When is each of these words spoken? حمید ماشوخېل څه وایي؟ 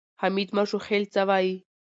حمید 0.21 0.49
ماشوخېل 0.55 1.03
څه 1.13 1.21
وایي؟ 1.29 1.55